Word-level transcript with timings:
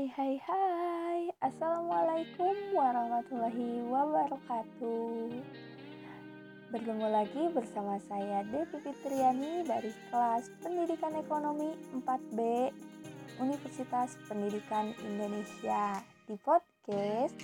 Hai 0.00 0.08
hai 0.16 0.36
hai. 0.48 1.20
Assalamualaikum 1.44 2.72
warahmatullahi 2.72 3.84
wabarakatuh. 3.84 5.28
Bertemu 6.72 7.04
lagi 7.04 7.52
bersama 7.52 8.00
saya 8.08 8.40
Devi 8.48 8.80
Fitriani 8.80 9.60
dari 9.68 9.92
kelas 10.08 10.48
Pendidikan 10.64 11.20
Ekonomi 11.20 11.76
4B 11.92 12.40
Universitas 13.44 14.16
Pendidikan 14.24 14.96
Indonesia. 15.04 16.00
Di 16.24 16.32
podcast 16.40 17.36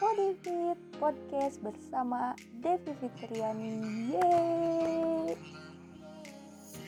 Podifit 0.00 0.80
Podcast 0.96 1.60
bersama 1.60 2.32
Devi 2.64 2.96
Fitriani. 3.04 3.76
Yeay. 4.16 5.36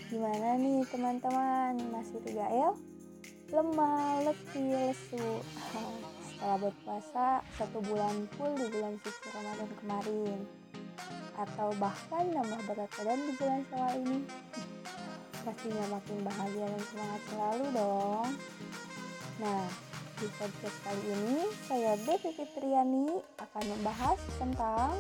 Gimana 0.09 0.57
nih 0.57 0.81
teman-teman? 0.89 1.77
Masih 1.93 2.25
3L? 2.25 2.90
Lemah, 3.51 4.23
letih, 4.25 4.95
lesu. 4.95 5.43
Setelah 6.27 6.59
berpuasa 6.59 7.45
satu 7.59 7.79
bulan 7.85 8.25
full 8.35 8.57
di 8.57 8.67
bulan 8.73 8.97
suci 9.03 9.27
Ramadan 9.35 9.71
kemarin. 9.83 10.39
Atau 11.37 11.69
bahkan 11.77 12.25
nambah 12.33 12.61
berat 12.71 12.91
badan 12.97 13.21
di 13.29 13.33
bulan 13.37 13.61
Syawal 13.69 13.95
ini. 14.01 14.19
Pastinya 15.45 15.85
makin 15.93 16.19
bahagia 16.25 16.67
dan 16.69 16.83
semangat 16.89 17.23
selalu 17.29 17.65
dong. 17.77 18.29
Nah, 19.41 19.65
di 20.21 20.27
podcast 20.37 20.77
kali 20.85 21.05
ini 21.17 21.39
saya 21.65 21.97
Devi 22.05 22.31
Fitriani 22.37 23.09
akan 23.41 23.65
membahas 23.73 24.21
tentang 24.37 24.93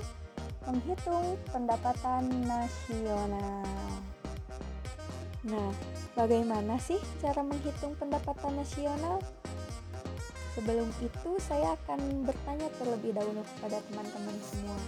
menghitung 0.65 1.37
pendapatan 1.53 2.25
nasional. 2.49 4.20
Nah, 5.45 5.73
Bagaimana 6.19 6.75
sih 6.83 6.99
cara 7.23 7.39
menghitung 7.39 7.95
pendapatan 7.95 8.59
nasional? 8.59 9.23
Sebelum 10.59 10.91
itu, 10.99 11.31
saya 11.39 11.79
akan 11.79 12.27
bertanya 12.27 12.67
terlebih 12.83 13.15
dahulu 13.15 13.47
kepada 13.55 13.79
teman-teman 13.87 14.37
semua. 14.43 14.81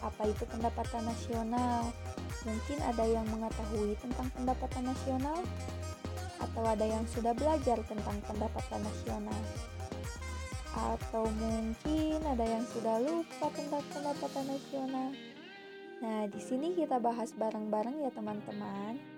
Apa 0.00 0.24
itu 0.24 0.48
pendapatan 0.48 1.04
nasional? 1.04 1.92
Mungkin 2.48 2.78
ada 2.80 3.04
yang 3.04 3.28
mengetahui 3.28 3.92
tentang 4.00 4.32
pendapatan 4.32 4.88
nasional, 4.88 5.38
atau 6.40 6.64
ada 6.64 6.86
yang 6.88 7.04
sudah 7.12 7.36
belajar 7.36 7.76
tentang 7.84 8.16
pendapatan 8.24 8.80
nasional, 8.88 9.40
atau 10.72 11.28
mungkin 11.28 12.18
ada 12.24 12.46
yang 12.48 12.64
sudah 12.72 12.96
lupa 13.04 13.52
tentang 13.52 13.84
pendapatan 13.92 14.44
nasional. 14.48 15.12
Nah, 16.00 16.24
di 16.24 16.40
sini 16.40 16.72
kita 16.72 16.96
bahas 16.96 17.36
bareng-bareng 17.36 18.00
ya, 18.00 18.10
teman-teman. 18.16 19.17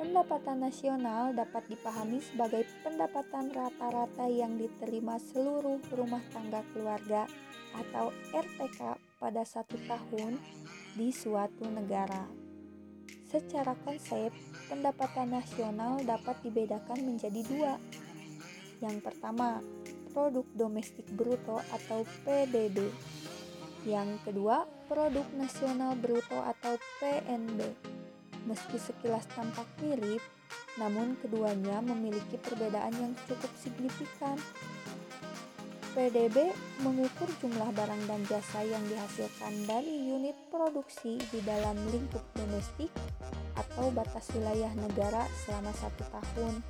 Pendapatan 0.00 0.64
nasional 0.64 1.36
dapat 1.36 1.68
dipahami 1.68 2.24
sebagai 2.24 2.64
pendapatan 2.80 3.52
rata-rata 3.52 4.24
yang 4.32 4.56
diterima 4.56 5.20
seluruh 5.20 5.76
rumah 5.92 6.24
tangga 6.32 6.64
keluarga 6.72 7.28
atau 7.76 8.08
RTK 8.32 8.96
pada 9.20 9.44
satu 9.44 9.76
tahun 9.84 10.40
di 10.96 11.12
suatu 11.12 11.68
negara. 11.68 12.24
Secara 13.28 13.76
konsep, 13.84 14.32
pendapatan 14.72 15.36
nasional 15.36 16.00
dapat 16.00 16.48
dibedakan 16.48 17.04
menjadi 17.04 17.44
dua. 17.44 17.76
Yang 18.80 19.04
pertama, 19.04 19.60
produk 20.16 20.48
domestik 20.56 21.04
bruto 21.12 21.60
atau 21.76 22.08
PDB. 22.24 22.88
Yang 23.84 24.16
kedua, 24.24 24.64
produk 24.88 25.28
nasional 25.36 25.92
bruto 25.92 26.40
atau 26.40 26.80
PNB. 27.04 27.60
Meski 28.48 28.80
sekilas 28.80 29.28
tampak 29.36 29.68
mirip, 29.84 30.22
namun 30.80 31.18
keduanya 31.20 31.82
memiliki 31.84 32.40
perbedaan 32.40 32.94
yang 32.96 33.12
cukup 33.28 33.50
signifikan. 33.60 34.38
PDB 35.90 36.54
mengukur 36.86 37.26
jumlah 37.42 37.74
barang 37.74 38.02
dan 38.06 38.22
jasa 38.30 38.62
yang 38.62 38.80
dihasilkan 38.86 39.66
dari 39.66 40.06
unit 40.06 40.38
produksi 40.46 41.18
di 41.34 41.42
dalam 41.42 41.74
lingkup 41.90 42.22
domestik 42.38 42.94
atau 43.58 43.90
batas 43.90 44.30
wilayah 44.30 44.70
negara 44.78 45.26
selama 45.42 45.74
satu 45.74 46.06
tahun. 46.14 46.62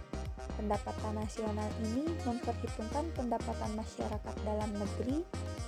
Pendapatan 0.56 1.20
nasional 1.20 1.69
ini 1.84 2.08
memperhitungkan 2.25 3.12
pendapatan 3.12 3.70
masyarakat 3.76 4.34
dalam 4.44 4.70
negeri 4.72 5.20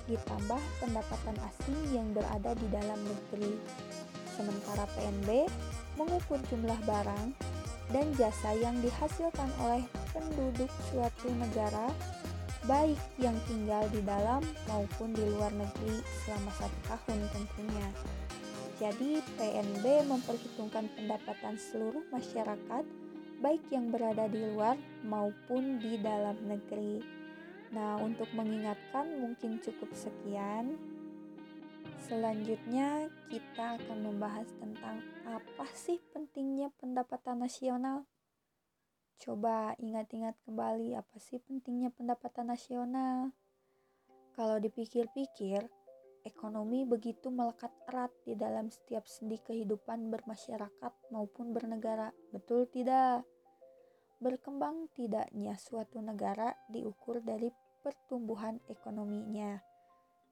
ditambah 0.09 0.61
pendapatan 0.81 1.37
asing 1.53 1.79
yang 1.93 2.09
berada 2.09 2.57
di 2.57 2.67
dalam 2.73 2.99
negeri. 3.05 3.53
Sementara 4.33 4.89
PNB 4.97 5.45
mengukur 5.99 6.39
jumlah 6.49 6.77
barang 6.87 7.33
dan 7.91 8.05
jasa 8.17 8.55
yang 8.57 8.79
dihasilkan 8.81 9.49
oleh 9.61 9.83
penduduk 10.15 10.71
suatu 10.89 11.29
negara, 11.35 11.91
baik 12.65 12.97
yang 13.19 13.35
tinggal 13.45 13.83
di 13.91 13.99
dalam 14.01 14.41
maupun 14.71 15.11
di 15.11 15.23
luar 15.35 15.51
negeri 15.51 15.99
selama 16.23 16.51
satu 16.55 16.79
tahun 16.87 17.19
tentunya. 17.35 17.87
Jadi 18.81 19.21
PNB 19.37 19.85
memperhitungkan 20.09 20.89
pendapatan 20.97 21.55
seluruh 21.55 22.03
masyarakat, 22.09 22.83
baik 23.43 23.63
yang 23.69 23.93
berada 23.93 24.25
di 24.31 24.41
luar 24.41 24.79
maupun 25.05 25.77
di 25.77 25.99
dalam 26.01 26.35
negeri. 26.47 26.99
Nah, 27.73 27.97
untuk 28.01 28.29
mengingatkan 28.33 29.21
mungkin 29.21 29.61
cukup 29.61 29.89
sekian. 29.93 30.77
Selanjutnya, 32.03 33.07
kita 33.31 33.79
akan 33.79 33.99
membahas 34.05 34.45
tentang 34.59 34.99
apa 35.23 35.65
sih 35.71 35.97
pentingnya 36.11 36.69
pendapatan 36.77 37.41
nasional. 37.41 38.03
Coba 39.17 39.71
ingat-ingat 39.79 40.35
kembali 40.43 40.99
apa 40.99 41.17
sih 41.17 41.39
pentingnya 41.39 41.95
pendapatan 41.95 42.51
nasional. 42.51 43.31
Kalau 44.35 44.59
dipikir-pikir, 44.59 45.63
ekonomi 46.27 46.83
begitu 46.83 47.31
melekat 47.31 47.71
erat 47.87 48.11
di 48.27 48.35
dalam 48.35 48.67
setiap 48.67 49.07
sendi 49.07 49.39
kehidupan 49.39 50.11
bermasyarakat 50.11 50.93
maupun 51.09 51.55
bernegara. 51.55 52.11
Betul 52.35 52.67
tidak? 52.67 53.23
Berkembang 54.19 54.91
tidaknya 54.95 55.55
suatu 55.59 55.99
negara 55.99 56.55
diukur 56.71 57.19
dari 57.23 57.51
pertumbuhan 57.83 58.59
ekonominya 58.71 59.72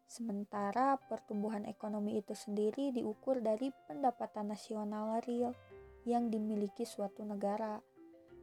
Sementara 0.07 0.99
pertumbuhan 1.07 1.63
ekonomi 1.63 2.19
itu 2.19 2.35
sendiri 2.35 2.91
diukur 2.91 3.39
dari 3.39 3.71
pendapatan 3.87 4.51
nasional 4.51 5.23
real 5.23 5.55
yang 6.03 6.27
dimiliki 6.27 6.83
suatu 6.83 7.23
negara. 7.23 7.79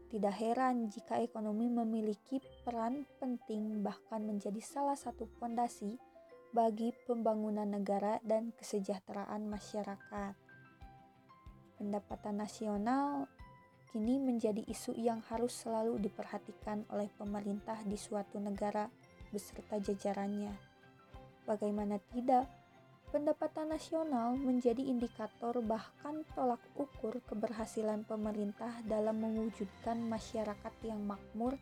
Tidak 0.09 0.33
heran 0.33 0.89
jika 0.89 1.21
ekonomi 1.21 1.69
memiliki 1.69 2.41
peran 2.65 3.05
penting 3.21 3.85
bahkan 3.85 4.25
menjadi 4.25 4.61
salah 4.65 4.97
satu 4.97 5.29
fondasi 5.37 6.01
bagi 6.57 6.97
pembangunan 7.05 7.69
negara 7.69 8.17
dan 8.25 8.57
kesejahteraan 8.57 9.45
masyarakat. 9.45 10.33
Pendapatan 11.77 12.41
nasional 12.41 13.29
kini 13.93 14.17
menjadi 14.17 14.65
isu 14.65 14.97
yang 14.97 15.21
harus 15.29 15.53
selalu 15.53 16.01
diperhatikan 16.01 16.89
oleh 16.89 17.13
pemerintah 17.21 17.85
di 17.85 18.01
suatu 18.01 18.41
negara 18.41 18.89
beserta 19.29 19.77
jajarannya 19.77 20.68
Bagaimana 21.49 21.97
tidak, 22.13 22.45
pendapatan 23.09 23.73
nasional 23.73 24.37
menjadi 24.37 24.85
indikator 24.85 25.65
bahkan 25.65 26.29
tolak 26.37 26.61
ukur 26.77 27.25
keberhasilan 27.25 28.05
pemerintah 28.05 28.85
dalam 28.85 29.17
mewujudkan 29.25 29.97
masyarakat 29.97 30.75
yang 30.85 31.01
makmur 31.09 31.57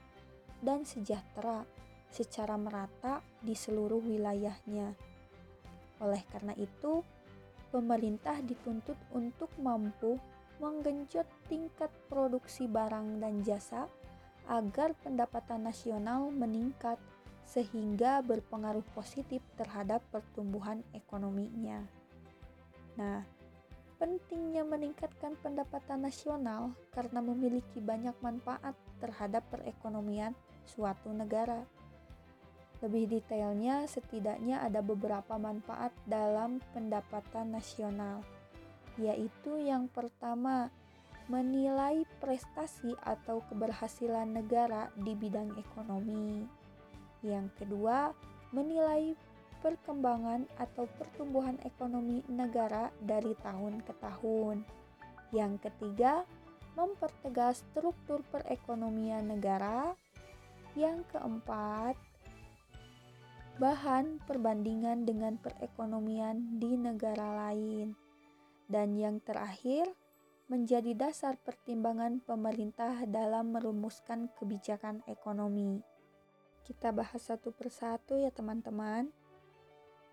dan 0.58 0.82
sejahtera 0.82 1.62
secara 2.10 2.58
merata 2.58 3.22
di 3.38 3.54
seluruh 3.54 4.02
wilayahnya. 4.02 4.90
Oleh 6.02 6.22
karena 6.34 6.58
itu, 6.58 7.06
pemerintah 7.70 8.42
dituntut 8.42 8.98
untuk 9.14 9.54
mampu 9.62 10.18
menggenjot 10.58 11.30
tingkat 11.46 11.94
produksi 12.10 12.66
barang 12.66 13.22
dan 13.22 13.46
jasa 13.46 13.86
agar 14.50 14.98
pendapatan 14.98 15.70
nasional 15.70 16.26
meningkat 16.34 16.98
sehingga 17.46 18.20
berpengaruh 18.26 18.84
positif 18.92 19.40
terhadap 19.54 20.02
pertumbuhan 20.10 20.82
ekonominya. 20.90 21.80
Nah, 22.98 23.22
pentingnya 23.96 24.66
meningkatkan 24.66 25.38
pendapatan 25.40 26.04
nasional 26.04 26.74
karena 26.92 27.22
memiliki 27.22 27.78
banyak 27.80 28.18
manfaat 28.20 28.74
terhadap 28.98 29.46
perekonomian 29.48 30.34
suatu 30.66 31.14
negara. 31.14 31.64
Lebih 32.84 33.08
detailnya, 33.08 33.88
setidaknya 33.88 34.60
ada 34.60 34.84
beberapa 34.84 35.40
manfaat 35.40 35.96
dalam 36.04 36.60
pendapatan 36.76 37.56
nasional, 37.56 38.20
yaitu 39.00 39.56
yang 39.56 39.88
pertama, 39.88 40.68
menilai 41.26 42.04
prestasi 42.20 42.92
atau 43.02 43.40
keberhasilan 43.48 44.28
negara 44.28 44.92
di 44.94 45.16
bidang 45.16 45.56
ekonomi. 45.56 46.65
Yang 47.26 47.50
kedua, 47.58 48.14
menilai 48.54 49.18
perkembangan 49.58 50.46
atau 50.62 50.86
pertumbuhan 50.94 51.58
ekonomi 51.66 52.22
negara 52.30 52.94
dari 53.02 53.34
tahun 53.42 53.82
ke 53.82 53.92
tahun. 53.98 54.62
Yang 55.34 55.66
ketiga, 55.66 56.22
mempertegas 56.78 57.66
struktur 57.66 58.22
perekonomian 58.30 59.26
negara. 59.26 59.98
Yang 60.78 61.08
keempat, 61.10 61.98
bahan 63.58 64.22
perbandingan 64.28 65.08
dengan 65.08 65.34
perekonomian 65.40 66.60
di 66.62 66.78
negara 66.78 67.50
lain. 67.50 67.96
Dan 68.70 68.94
yang 68.94 69.18
terakhir, 69.24 69.90
menjadi 70.46 70.94
dasar 70.94 71.34
pertimbangan 71.42 72.22
pemerintah 72.22 73.02
dalam 73.10 73.50
merumuskan 73.50 74.30
kebijakan 74.38 75.02
ekonomi. 75.10 75.95
Kita 76.66 76.90
bahas 76.90 77.22
satu 77.22 77.54
persatu 77.54 78.18
ya 78.18 78.34
teman-teman. 78.34 79.06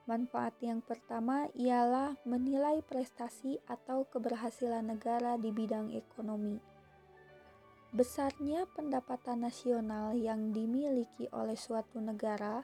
Manfaat 0.05 0.53
yang 0.61 0.85
pertama 0.85 1.49
ialah 1.57 2.13
menilai 2.29 2.85
prestasi 2.85 3.57
atau 3.65 4.05
keberhasilan 4.05 4.85
negara 4.85 5.33
di 5.41 5.49
bidang 5.49 5.89
ekonomi. 5.97 6.61
Besarnya 7.89 8.69
pendapatan 8.69 9.49
nasional 9.49 10.13
yang 10.13 10.53
dimiliki 10.53 11.25
oleh 11.33 11.57
suatu 11.57 11.97
negara 11.97 12.61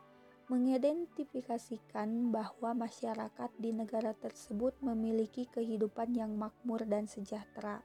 mengidentifikasikan 0.53 2.29
bahwa 2.29 2.77
masyarakat 2.85 3.49
di 3.57 3.73
negara 3.73 4.13
tersebut 4.13 4.77
memiliki 4.85 5.49
kehidupan 5.49 6.13
yang 6.13 6.37
makmur 6.37 6.85
dan 6.85 7.09
sejahtera. 7.09 7.81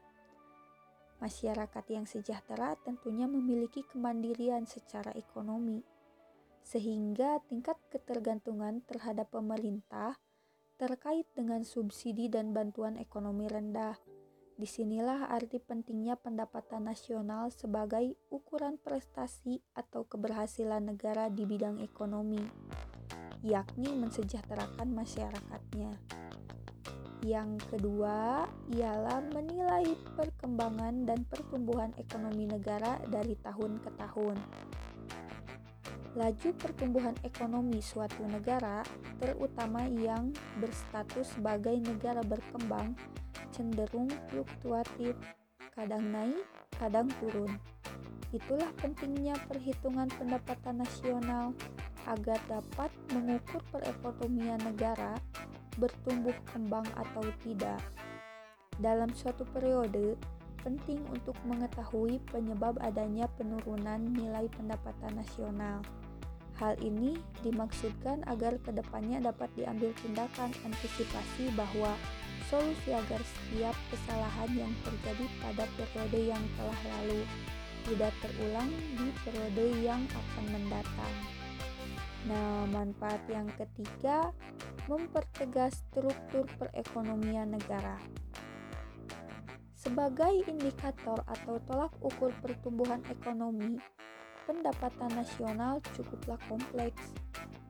Masyarakat 1.21 1.85
yang 1.89 2.05
sejahtera 2.05 2.77
tentunya 2.85 3.25
memiliki 3.25 3.85
kemandirian 3.89 4.69
secara 4.69 5.13
ekonomi, 5.17 5.85
sehingga 6.65 7.45
tingkat 7.45 7.77
ketergantungan 7.93 8.81
terhadap 8.89 9.29
pemerintah 9.29 10.17
terkait 10.81 11.29
dengan 11.37 11.63
subsidi 11.63 12.27
dan 12.33 12.51
bantuan 12.57 12.99
ekonomi 12.99 13.47
rendah 13.47 13.95
Di 14.55 14.71
sinilah 14.71 15.35
arti 15.35 15.59
pentingnya 15.59 16.15
pendapatan 16.15 16.87
nasional 16.87 17.51
sebagai 17.51 18.15
ukuran 18.31 18.79
prestasi 18.79 19.59
atau 19.75 20.07
keberhasilan 20.07 20.95
negara 20.95 21.27
di 21.27 21.43
bidang 21.43 21.83
ekonomi, 21.83 22.39
yakni 23.43 23.91
mensejahterakan 23.99 24.95
masyarakatnya. 24.95 25.91
Yang 27.27 27.67
kedua 27.67 28.47
ialah 28.71 29.27
menilai 29.35 29.91
perkembangan 30.15 31.03
dan 31.03 31.27
pertumbuhan 31.27 31.91
ekonomi 31.99 32.47
negara 32.47 33.03
dari 33.11 33.35
tahun 33.43 33.83
ke 33.83 33.91
tahun. 33.99 34.39
Laju 36.15 36.55
pertumbuhan 36.63 37.19
ekonomi 37.27 37.83
suatu 37.83 38.23
negara, 38.23 38.87
terutama 39.19 39.83
yang 39.91 40.31
berstatus 40.63 41.35
sebagai 41.35 41.75
negara 41.83 42.23
berkembang, 42.23 42.95
cenderung 43.51 44.07
fluktuatif, 44.31 45.19
kadang 45.75 46.15
naik, 46.15 46.47
kadang 46.79 47.11
turun. 47.19 47.59
Itulah 48.31 48.71
pentingnya 48.79 49.35
perhitungan 49.51 50.07
pendapatan 50.15 50.87
nasional 50.87 51.51
agar 52.07 52.39
dapat 52.47 52.95
mengukur 53.11 53.59
perekonomian 53.75 54.63
negara 54.63 55.19
bertumbuh 55.83 56.35
kembang 56.55 56.87
atau 56.95 57.27
tidak. 57.43 57.83
Dalam 58.79 59.11
suatu 59.11 59.43
periode, 59.51 60.15
penting 60.63 61.03
untuk 61.11 61.35
mengetahui 61.45 62.23
penyebab 62.31 62.79
adanya 62.81 63.27
penurunan 63.35 64.01
nilai 64.15 64.47
pendapatan 64.55 65.19
nasional. 65.19 65.83
Hal 66.55 66.79
ini 66.79 67.19
dimaksudkan 67.43 68.23
agar 68.31 68.63
ke 68.63 68.71
depannya 68.71 69.19
dapat 69.19 69.51
diambil 69.59 69.91
tindakan 69.99 70.55
antisipasi 70.63 71.51
bahwa 71.59 71.99
solusi 72.47 72.95
agar 72.95 73.19
setiap 73.27 73.75
kesalahan 73.91 74.51
yang 74.55 74.73
terjadi 74.87 75.27
pada 75.43 75.65
periode 75.75 76.21
yang 76.31 76.45
telah 76.55 76.81
lalu 76.99 77.27
tidak 77.85 78.15
terulang 78.23 78.71
di 78.97 79.09
periode 79.27 79.67
yang 79.83 80.03
akan 80.09 80.45
mendatang. 80.55 81.17
Nah, 82.25 82.65
manfaat 82.73 83.21
yang 83.29 83.51
ketiga 83.53 84.33
mempertegas 84.89 85.85
struktur 85.91 86.49
perekonomian 86.57 87.53
negara. 87.53 88.01
Sebagai 89.77 90.33
indikator 90.49 91.21
atau 91.29 91.61
tolak 91.69 91.93
ukur 92.01 92.33
pertumbuhan 92.41 93.05
ekonomi, 93.13 93.77
pendapatan 94.45 95.11
nasional 95.17 95.81
cukuplah 95.97 96.39
kompleks 96.49 97.13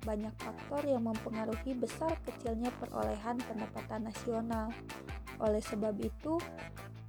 banyak 0.04 0.32
faktor 0.36 0.84
yang 0.84 1.08
mempengaruhi 1.08 1.72
besar 1.80 2.12
kecilnya 2.28 2.68
perolehan 2.76 3.40
pendapatan 3.40 4.04
nasional. 4.04 4.68
Oleh 5.40 5.64
sebab 5.64 5.96
itu, 5.96 6.36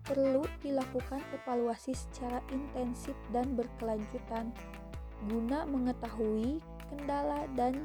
perlu 0.07 0.47
dilakukan 0.63 1.19
evaluasi 1.35 1.91
secara 1.91 2.39
intensif 2.55 3.13
dan 3.35 3.53
berkelanjutan 3.53 4.55
guna 5.27 5.67
mengetahui 5.67 6.63
kendala 6.87 7.43
dan 7.59 7.75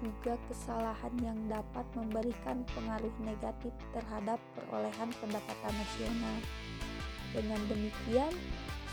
juga 0.00 0.38
kesalahan 0.48 1.12
yang 1.20 1.36
dapat 1.48 1.84
memberikan 1.92 2.64
pengaruh 2.72 3.12
negatif 3.20 3.72
terhadap 3.92 4.40
perolehan 4.56 5.12
pendapatan 5.20 5.74
nasional. 5.76 6.36
Dengan 7.30 7.60
demikian, 7.68 8.32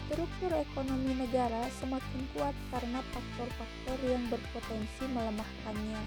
struktur 0.07 0.55
ekonomi 0.55 1.19
negara 1.19 1.67
semakin 1.83 2.23
kuat 2.31 2.55
karena 2.71 3.03
faktor-faktor 3.11 3.99
yang 4.07 4.23
berpotensi 4.31 5.03
melemahkannya 5.11 5.99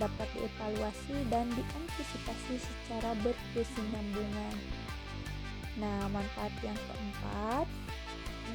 dapat 0.00 0.24
dievaluasi 0.32 1.28
dan 1.28 1.44
diantisipasi 1.52 2.56
secara 2.56 3.12
berkesinambungan. 3.20 4.56
Nah, 5.76 6.08
manfaat 6.08 6.48
yang 6.64 6.80
keempat, 6.88 7.68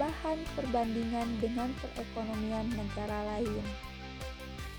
bahan 0.01 0.41
perbandingan 0.57 1.29
dengan 1.37 1.69
perekonomian 1.77 2.65
negara 2.73 3.37
lain. 3.37 3.65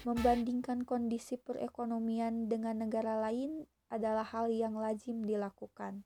Membandingkan 0.02 0.82
kondisi 0.82 1.38
perekonomian 1.38 2.50
dengan 2.50 2.82
negara 2.82 3.22
lain 3.22 3.70
adalah 3.86 4.26
hal 4.26 4.50
yang 4.50 4.74
lazim 4.74 5.22
dilakukan 5.22 6.02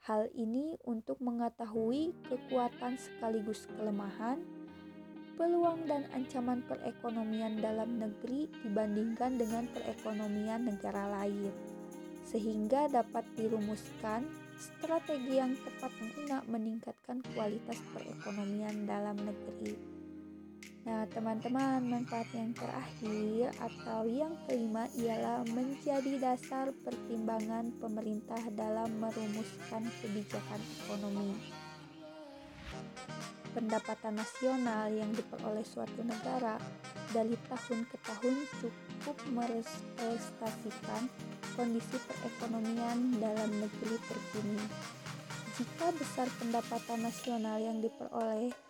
Hal 0.00 0.32
ini 0.32 0.80
untuk 0.88 1.20
mengetahui 1.20 2.16
kekuatan 2.24 2.96
sekaligus 2.96 3.68
kelemahan, 3.76 4.40
peluang 5.36 5.84
dan 5.84 6.08
ancaman 6.16 6.64
perekonomian 6.64 7.60
dalam 7.60 8.00
negeri 8.00 8.48
dibandingkan 8.64 9.36
dengan 9.36 9.68
perekonomian 9.76 10.72
negara 10.72 11.04
lain, 11.20 11.52
sehingga 12.24 12.88
dapat 12.88 13.28
dirumuskan 13.36 14.24
strategi 14.56 15.36
yang 15.36 15.52
tepat 15.60 15.92
guna 16.16 16.44
meningkatkan 16.48 17.20
kualitas 17.36 17.76
perekonomian 17.92 18.88
dalam 18.88 19.20
negeri. 19.20 19.99
Nah, 20.80 21.04
teman-teman, 21.12 21.84
manfaat 21.84 22.24
yang 22.32 22.56
terakhir 22.56 23.52
atau 23.60 24.08
yang 24.08 24.32
kelima 24.48 24.88
ialah 24.96 25.44
menjadi 25.52 26.16
dasar 26.16 26.72
pertimbangan 26.80 27.68
pemerintah 27.76 28.40
dalam 28.56 28.88
merumuskan 28.96 29.84
kebijakan 30.00 30.60
ekonomi. 30.80 31.36
Pendapatan 33.52 34.24
nasional 34.24 34.88
yang 34.88 35.12
diperoleh 35.12 35.66
suatu 35.68 36.00
negara 36.00 36.56
dari 37.12 37.36
tahun 37.50 37.84
ke 37.84 37.96
tahun 38.00 38.36
cukup 38.64 39.16
merepresentasikan 39.36 41.12
kondisi 41.60 42.00
perekonomian 42.08 43.20
dalam 43.20 43.52
negeri 43.52 44.00
terkini. 44.00 44.64
Jika 45.60 45.92
besar 45.92 46.24
pendapatan 46.40 47.04
nasional 47.04 47.60
yang 47.60 47.84
diperoleh 47.84 48.69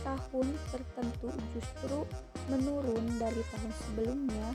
tahun 0.00 0.48
tertentu 0.72 1.28
justru 1.52 2.08
menurun 2.48 3.04
dari 3.20 3.42
tahun 3.52 3.72
sebelumnya, 3.84 4.48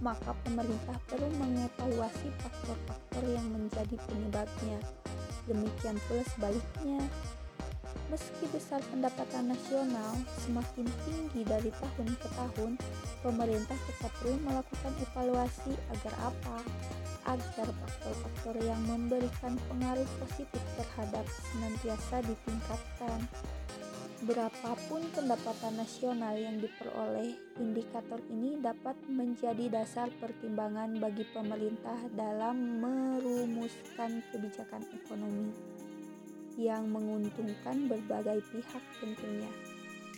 maka 0.00 0.30
pemerintah 0.46 0.96
perlu 1.10 1.28
mengevaluasi 1.36 2.28
faktor-faktor 2.40 3.24
yang 3.26 3.46
menjadi 3.50 3.96
penyebabnya. 4.08 4.78
Demikian 5.50 5.96
pula 6.06 6.22
sebaliknya. 6.34 7.02
Meski 8.08 8.48
besar 8.48 8.80
pendapatan 8.88 9.52
nasional 9.52 10.16
semakin 10.40 10.88
tinggi 11.04 11.44
dari 11.44 11.68
tahun 11.76 12.08
ke 12.16 12.28
tahun, 12.32 12.72
pemerintah 13.20 13.76
tetap 13.84 14.12
perlu 14.24 14.40
melakukan 14.48 14.92
evaluasi 15.04 15.76
agar 15.92 16.14
apa? 16.24 16.58
Agar 17.28 17.68
faktor-faktor 17.68 18.56
yang 18.64 18.80
memberikan 18.88 19.60
pengaruh 19.68 20.08
positif 20.24 20.62
terhadap 20.80 21.28
senantiasa 21.52 22.24
ditingkatkan. 22.24 23.20
Berapapun 24.18 25.06
pendapatan 25.14 25.78
nasional 25.78 26.34
yang 26.34 26.58
diperoleh, 26.58 27.38
indikator 27.62 28.18
ini 28.26 28.58
dapat 28.58 28.98
menjadi 29.06 29.70
dasar 29.70 30.10
pertimbangan 30.18 30.98
bagi 30.98 31.22
pemerintah 31.30 31.94
dalam 32.18 32.82
merumuskan 32.82 34.18
kebijakan 34.34 34.82
ekonomi 34.90 35.54
yang 36.58 36.90
menguntungkan 36.90 37.86
berbagai 37.86 38.42
pihak 38.50 38.84
tentunya, 38.98 39.52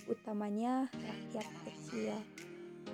utamanya 0.08 0.88
rakyat 0.96 1.48
kecil. 1.68 2.16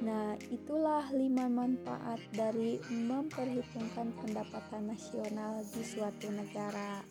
Nah, 0.02 0.34
itulah 0.50 1.06
lima 1.14 1.46
manfaat 1.46 2.18
dari 2.34 2.82
memperhitungkan 2.90 4.10
pendapatan 4.18 4.90
nasional 4.90 5.62
di 5.70 5.86
suatu 5.86 6.34
negara. 6.34 7.06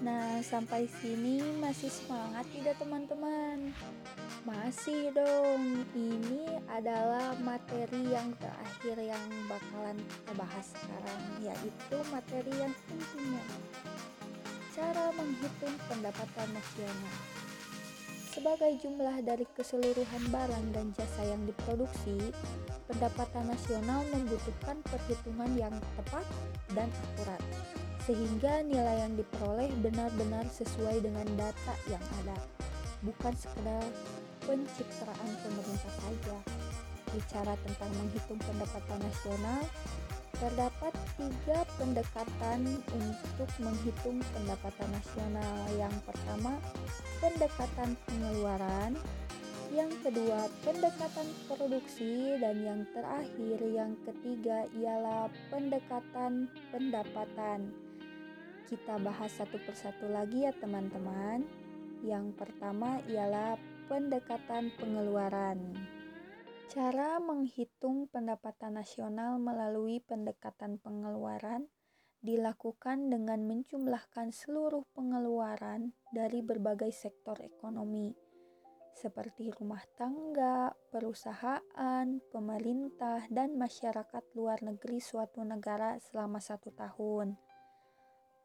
Nah, 0.00 0.40
sampai 0.40 0.88
sini 0.88 1.44
masih 1.60 1.92
semangat 1.92 2.48
tidak 2.56 2.72
teman-teman? 2.80 3.68
Masih 4.48 5.12
dong. 5.12 5.84
Ini 5.92 6.56
adalah 6.72 7.36
materi 7.44 8.08
yang 8.08 8.32
terakhir 8.40 8.96
yang 8.96 9.20
bakalan 9.44 10.00
kita 10.00 10.32
bahas 10.40 10.72
sekarang, 10.72 11.22
yaitu 11.44 11.96
materi 12.08 12.54
yang 12.56 12.72
intinya. 12.88 13.44
Cara 14.72 15.12
menghitung 15.12 15.76
pendapatan 15.84 16.48
nasional. 16.48 17.16
Sebagai 18.30 18.78
jumlah 18.78 19.26
dari 19.26 19.42
keseluruhan 19.58 20.30
barang 20.30 20.66
dan 20.70 20.94
jasa 20.94 21.22
yang 21.26 21.42
diproduksi, 21.50 22.30
pendapatan 22.86 23.50
nasional 23.50 24.06
membutuhkan 24.14 24.78
perhitungan 24.86 25.50
yang 25.58 25.74
tepat 25.98 26.22
dan 26.70 26.86
akurat 27.10 27.42
sehingga 28.10 28.64
nilai 28.66 29.06
yang 29.06 29.14
diperoleh 29.14 29.70
benar-benar 29.84 30.42
sesuai 30.50 30.98
dengan 31.04 31.26
data 31.38 31.74
yang 31.86 32.02
ada, 32.24 32.38
bukan 33.06 33.34
sekedar 33.36 33.86
pencitraan 34.42 35.30
pemerintah 35.46 35.94
saja. 36.00 36.36
Bicara 37.10 37.54
tentang 37.66 37.90
menghitung 37.98 38.40
pendapatan 38.42 38.98
nasional, 39.02 39.62
terdapat 40.38 40.92
tiga 41.18 41.66
pendekatan 41.80 42.76
untuk 42.92 43.48
menghitung 43.64 44.20
pendapatan 44.36 44.88
nasional. 44.92 45.56
Yang 45.80 45.96
pertama, 46.04 46.52
pendekatan 47.24 47.96
pengeluaran, 48.04 48.92
yang 49.72 49.88
kedua 50.04 50.44
pendekatan 50.60 51.24
produksi, 51.48 52.36
dan 52.36 52.60
yang 52.60 52.80
terakhir 52.92 53.58
yang 53.64 53.96
ketiga 54.04 54.68
ialah 54.76 55.32
pendekatan 55.48 56.52
pendapatan. 56.68 57.72
Kita 58.68 59.00
bahas 59.00 59.32
satu 59.32 59.56
persatu 59.64 60.12
lagi 60.12 60.44
ya 60.44 60.52
teman-teman. 60.60 61.48
Yang 62.04 62.36
pertama 62.36 63.00
ialah 63.08 63.56
pendekatan 63.88 64.68
pengeluaran. 64.76 65.58
Cara 66.70 67.18
menghitung 67.18 68.06
pendapatan 68.14 68.78
nasional 68.78 69.42
melalui 69.42 69.98
pendekatan 70.06 70.78
pengeluaran 70.78 71.66
dilakukan 72.22 73.10
dengan 73.10 73.42
menjumlahkan 73.42 74.30
seluruh 74.30 74.86
pengeluaran 74.94 75.90
dari 76.14 76.46
berbagai 76.46 76.94
sektor 76.94 77.34
ekonomi, 77.42 78.14
seperti 78.94 79.50
rumah 79.50 79.82
tangga, 79.98 80.70
perusahaan, 80.94 82.06
pemerintah, 82.30 83.26
dan 83.34 83.58
masyarakat 83.58 84.22
luar 84.38 84.62
negeri 84.62 85.02
suatu 85.02 85.42
negara 85.42 85.98
selama 85.98 86.38
satu 86.38 86.70
tahun. 86.70 87.34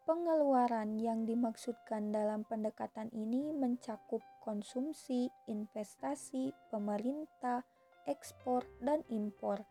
Pengeluaran 0.10 0.98
yang 0.98 1.30
dimaksudkan 1.30 2.10
dalam 2.10 2.42
pendekatan 2.42 3.14
ini 3.14 3.54
mencakup 3.54 4.26
konsumsi, 4.42 5.30
investasi, 5.46 6.50
pemerintah, 6.74 7.62
ekspor, 8.06 8.66
dan 8.82 9.04
impor. 9.12 9.62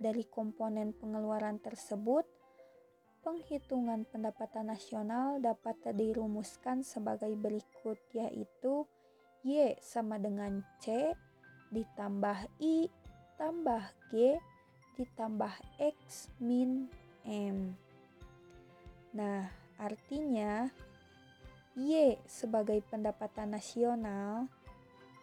Dari 0.00 0.24
komponen 0.28 0.92
pengeluaran 0.96 1.60
tersebut, 1.60 2.24
penghitungan 3.24 4.08
pendapatan 4.08 4.72
nasional 4.72 5.40
dapat 5.40 5.76
dirumuskan 5.92 6.84
sebagai 6.86 7.32
berikut 7.36 8.00
yaitu 8.16 8.88
Y 9.44 9.76
sama 9.80 10.20
dengan 10.20 10.60
C 10.80 11.12
ditambah 11.72 12.48
I 12.60 12.88
tambah 13.40 13.82
G 14.12 14.36
ditambah 14.96 15.52
X 15.80 16.28
min 16.40 16.88
M. 17.24 17.72
Nah, 19.16 19.60
Artinya, 19.80 20.68
Y 21.72 22.20
sebagai 22.28 22.84
pendapatan 22.92 23.56
nasional, 23.56 24.44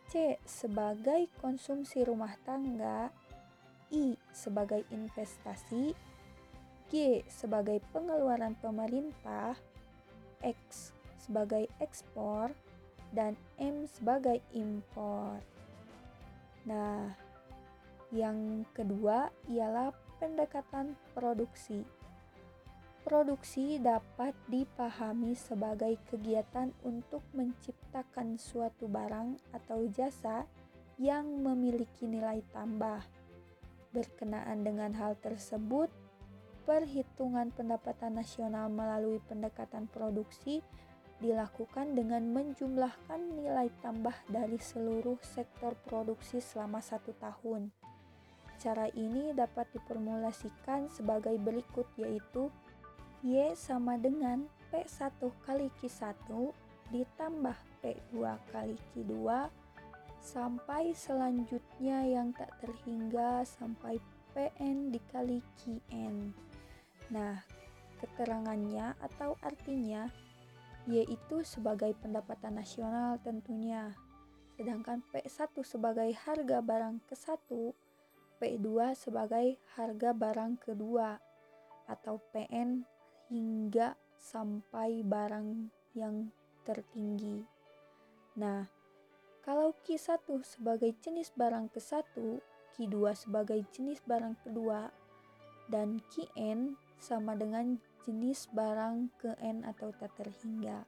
C 0.08 0.40
sebagai 0.48 1.28
konsumsi 1.44 2.08
rumah 2.08 2.32
tangga, 2.48 3.12
I 3.92 4.16
sebagai 4.32 4.88
investasi, 4.88 5.92
G 6.88 7.24
sebagai 7.28 7.84
pengeluaran 7.92 8.56
pemerintah, 8.60 9.60
X 10.40 10.96
sebagai 11.20 11.68
ekspor, 11.84 12.56
dan 13.12 13.36
M 13.60 13.84
sebagai 13.88 14.40
impor. 14.56 15.44
Nah, 16.64 17.12
yang 18.12 18.64
kedua 18.72 19.28
ialah 19.52 19.92
pendekatan 20.20 20.96
produksi. 21.12 21.84
Produksi 23.08 23.80
dapat 23.80 24.36
dipahami 24.52 25.32
sebagai 25.32 25.96
kegiatan 26.12 26.76
untuk 26.84 27.24
menciptakan 27.32 28.36
suatu 28.36 28.92
barang 28.92 29.40
atau 29.56 29.88
jasa 29.88 30.44
yang 31.00 31.24
memiliki 31.40 32.04
nilai 32.04 32.44
tambah. 32.52 33.00
Berkenaan 33.96 34.68
dengan 34.68 34.92
hal 34.92 35.16
tersebut, 35.24 35.88
perhitungan 36.68 37.48
pendapatan 37.56 38.20
nasional 38.20 38.68
melalui 38.68 39.24
pendekatan 39.24 39.88
produksi 39.88 40.60
dilakukan 41.24 41.96
dengan 41.96 42.28
menjumlahkan 42.36 43.40
nilai 43.40 43.72
tambah 43.80 44.20
dari 44.28 44.60
seluruh 44.60 45.16
sektor 45.24 45.80
produksi 45.88 46.44
selama 46.44 46.84
satu 46.84 47.16
tahun. 47.16 47.72
Cara 48.60 48.92
ini 48.92 49.32
dapat 49.32 49.72
diformulasikan 49.72 50.92
sebagai 50.92 51.40
berikut 51.40 51.88
yaitu 51.96 52.52
Y 53.26 53.58
sama 53.58 53.98
dengan 53.98 54.46
P1 54.70 55.18
kali 55.42 55.74
Q1 55.82 56.30
ditambah 56.94 57.58
P2 57.82 58.14
kali 58.54 58.78
Q2 58.94 59.50
sampai 60.22 60.94
selanjutnya 60.94 62.06
yang 62.06 62.30
tak 62.36 62.54
terhingga 62.62 63.42
sampai 63.42 63.98
PN 64.38 64.94
dikali 64.94 65.42
QN. 65.58 66.30
Nah, 67.10 67.42
keterangannya 67.98 68.94
atau 69.02 69.34
artinya 69.42 70.06
yaitu 70.88 71.44
sebagai 71.44 71.98
pendapatan 72.00 72.62
nasional 72.62 73.20
tentunya. 73.26 73.92
Sedangkan 74.56 75.02
P1 75.10 75.58
sebagai 75.66 76.10
harga 76.22 76.58
barang 76.64 77.02
ke-1, 77.10 77.50
P2 78.38 78.68
sebagai 78.94 79.58
harga 79.74 80.14
barang 80.14 80.62
kedua 80.62 81.18
atau 81.90 82.22
PN 82.32 82.97
hingga 83.28 83.96
sampai 84.18 85.04
barang 85.04 85.72
yang 85.96 86.32
tertinggi. 86.68 87.44
Nah, 88.38 88.68
kalau 89.48 89.72
Q1 89.88 90.28
sebagai 90.44 90.92
jenis 91.00 91.32
barang 91.34 91.72
ke-1, 91.72 92.14
Q2 92.76 92.96
sebagai 93.16 93.64
jenis 93.72 94.04
barang 94.04 94.36
kedua, 94.44 94.92
dan 95.72 96.00
Qn 96.12 96.76
sama 97.00 97.36
dengan 97.36 97.80
jenis 98.08 98.48
barang 98.52 99.12
ke 99.20 99.36
N 99.44 99.68
atau 99.68 99.92
tak 99.96 100.16
terhingga. 100.16 100.88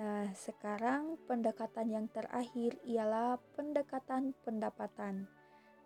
Nah, 0.00 0.32
sekarang 0.32 1.20
pendekatan 1.28 1.92
yang 1.92 2.06
terakhir 2.08 2.80
ialah 2.88 3.36
pendekatan 3.52 4.32
pendapatan. 4.40 5.28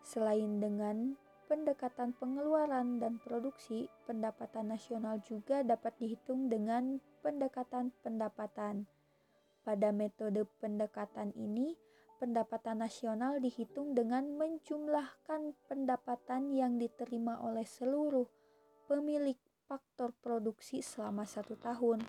Selain 0.06 0.62
dengan 0.62 1.18
pendekatan 1.46 2.16
pengeluaran 2.16 2.98
dan 3.00 3.20
produksi, 3.20 3.88
pendapatan 4.08 4.72
nasional 4.72 5.20
juga 5.24 5.60
dapat 5.60 5.94
dihitung 6.00 6.48
dengan 6.48 7.00
pendekatan 7.20 7.92
pendapatan. 8.00 8.88
Pada 9.64 9.88
metode 9.96 10.44
pendekatan 10.60 11.32
ini, 11.36 11.72
pendapatan 12.20 12.84
nasional 12.84 13.40
dihitung 13.40 13.96
dengan 13.96 14.24
menjumlahkan 14.36 15.56
pendapatan 15.68 16.52
yang 16.52 16.76
diterima 16.76 17.40
oleh 17.40 17.64
seluruh 17.64 18.28
pemilik 18.84 19.36
faktor 19.64 20.12
produksi 20.20 20.84
selama 20.84 21.24
satu 21.24 21.56
tahun. 21.56 22.04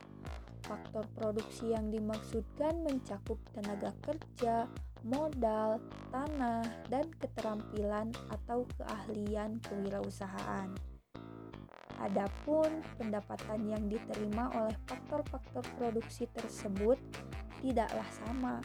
Faktor 0.66 1.06
produksi 1.14 1.72
yang 1.72 1.94
dimaksudkan 1.94 2.82
mencakup 2.82 3.38
tenaga 3.54 3.94
kerja, 4.02 4.66
modal, 5.06 5.78
tanah, 6.10 6.66
dan 6.90 7.06
keterampilan 7.22 8.10
atau 8.34 8.66
keahlian 8.82 9.62
kewirausahaan. 9.62 10.74
Adapun 12.02 12.84
pendapatan 13.00 13.70
yang 13.70 13.86
diterima 13.88 14.52
oleh 14.58 14.76
faktor-faktor 14.90 15.64
produksi 15.78 16.28
tersebut 16.34 17.00
tidaklah 17.62 18.10
sama. 18.26 18.56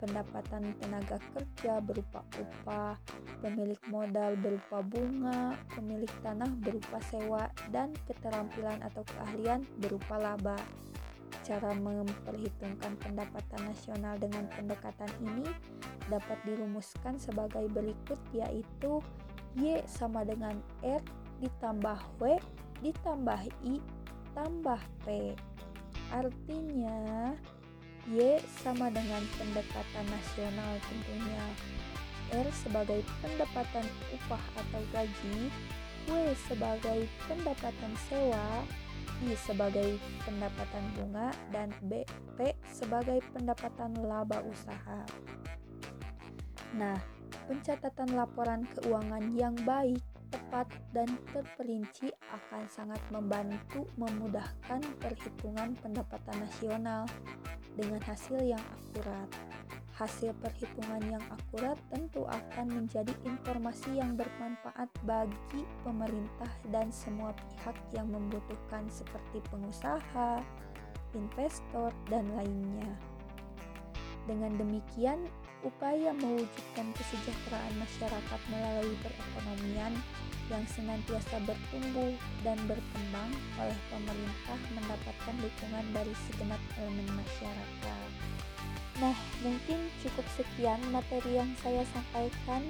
Pendapatan 0.00 0.74
tenaga 0.80 1.16
kerja 1.32 1.80
berupa 1.80 2.24
upah, 2.36 2.96
pemilik 3.40 3.78
modal 3.88 4.36
berupa 4.36 4.84
bunga, 4.84 5.56
pemilik 5.76 6.10
tanah 6.20 6.50
berupa 6.60 6.98
sewa, 7.08 7.48
dan 7.72 7.94
keterampilan 8.08 8.80
atau 8.84 9.00
keahlian 9.06 9.64
berupa 9.80 10.18
laba. 10.20 10.58
Cara 11.44 11.76
memperhitungkan 11.76 12.96
pendapatan 13.04 13.68
nasional 13.68 14.16
dengan 14.16 14.48
pendekatan 14.48 15.12
ini 15.20 15.44
dapat 16.08 16.40
dirumuskan 16.48 17.20
sebagai 17.20 17.68
berikut 17.68 18.16
yaitu 18.32 19.04
Y 19.60 19.84
sama 19.84 20.24
dengan 20.24 20.56
R 20.80 21.04
ditambah 21.44 22.00
W 22.16 22.40
ditambah 22.80 23.40
I 23.60 23.76
tambah 24.34 24.80
P. 25.04 25.36
Artinya, 26.10 27.32
Y 28.10 28.40
sama 28.64 28.88
dengan 28.88 29.22
pendekatan 29.40 30.04
nasional 30.10 30.72
tentunya. 30.88 31.44
R 32.34 32.48
sebagai 32.50 33.00
pendapatan 33.22 33.86
upah 34.16 34.44
atau 34.58 34.82
gaji, 34.90 35.52
W 36.08 36.12
sebagai 36.50 37.06
pendapatan 37.30 37.92
sewa, 38.10 38.66
I 39.22 39.38
sebagai 39.38 40.02
pendapatan 40.26 40.84
bunga, 40.98 41.30
dan 41.54 41.70
B, 41.86 42.02
P 42.34 42.50
sebagai 42.66 43.22
pendapatan 43.30 43.94
laba 44.02 44.42
usaha. 44.42 45.00
Nah, 46.74 46.98
pencatatan 47.46 48.18
laporan 48.18 48.66
keuangan 48.74 49.24
yang 49.30 49.54
baik 49.62 50.02
tepat 50.34 50.66
dan 50.90 51.06
terperinci 51.30 52.10
akan 52.34 52.66
sangat 52.66 52.98
membantu 53.14 53.86
memudahkan 53.94 54.82
perhitungan 54.98 55.78
pendapatan 55.78 56.42
nasional 56.42 57.06
dengan 57.78 58.02
hasil 58.02 58.42
yang 58.42 58.62
akurat. 58.74 59.30
Hasil 59.94 60.34
perhitungan 60.42 61.06
yang 61.06 61.22
akurat 61.30 61.78
tentu 61.86 62.26
akan 62.26 62.66
menjadi 62.66 63.14
informasi 63.22 64.02
yang 64.02 64.18
bermanfaat 64.18 64.90
bagi 65.06 65.62
pemerintah 65.86 66.50
dan 66.74 66.90
semua 66.90 67.30
pihak 67.30 67.78
yang 67.94 68.10
membutuhkan 68.10 68.90
seperti 68.90 69.38
pengusaha, 69.54 70.42
investor, 71.14 71.94
dan 72.10 72.26
lainnya. 72.34 72.90
Dengan 74.26 74.58
demikian, 74.58 75.30
upaya 75.62 76.10
mewujudkan 76.10 76.90
kesejahteraan 76.98 77.74
masyarakat 77.78 78.40
melalui 78.50 78.98
perekonomian 78.98 79.94
yang 80.50 80.64
senantiasa 80.74 81.38
bertumbuh 81.46 82.12
dan 82.42 82.58
berkembang 82.66 83.30
oleh 83.62 83.78
pemerintah 83.94 84.58
mendapatkan 84.74 85.36
dukungan 85.38 85.86
dari 85.94 86.14
segenap 86.26 86.60
elemen 86.82 87.08
masyarakat. 87.14 88.03
Nah, 89.02 89.16
mungkin 89.42 89.90
cukup 90.02 90.26
sekian 90.38 90.78
materi 90.94 91.42
yang 91.42 91.50
saya 91.58 91.82
sampaikan 91.90 92.62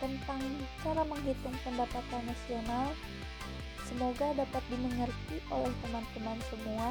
tentang 0.00 0.40
cara 0.80 1.04
menghitung 1.04 1.52
pendapatan 1.60 2.24
nasional. 2.24 2.88
Semoga 3.84 4.32
dapat 4.32 4.64
dimengerti 4.72 5.36
oleh 5.52 5.72
teman-teman 5.84 6.40
semua 6.48 6.90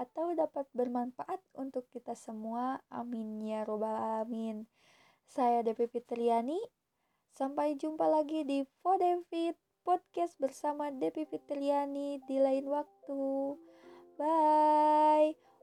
atau 0.00 0.32
dapat 0.32 0.64
bermanfaat 0.72 1.44
untuk 1.52 1.84
kita 1.92 2.16
semua. 2.16 2.80
Amin 2.88 3.44
ya 3.44 3.68
robbal 3.68 3.92
alamin. 3.92 4.64
Saya 5.28 5.60
Devi 5.60 5.84
Fitriani. 5.84 6.56
Sampai 7.30 7.76
jumpa 7.76 8.08
lagi 8.08 8.42
di 8.42 8.64
Fodevit 8.82 9.54
Podcast 9.84 10.40
bersama 10.40 10.88
Devi 10.90 11.28
Fitriani 11.28 12.18
di 12.24 12.36
lain 12.40 12.66
waktu. 12.66 13.54
Bye. 14.16 15.49